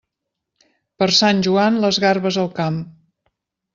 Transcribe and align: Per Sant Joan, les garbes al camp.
Per 1.03 1.09
Sant 1.17 1.43
Joan, 1.49 1.77
les 1.85 2.01
garbes 2.07 2.41
al 2.45 2.53
camp. 2.61 2.81